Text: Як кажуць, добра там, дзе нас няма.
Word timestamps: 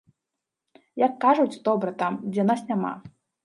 Як 1.05 1.13
кажуць, 1.27 1.61
добра 1.69 1.95
там, 2.03 2.13
дзе 2.31 2.51
нас 2.51 2.69
няма. 2.75 2.93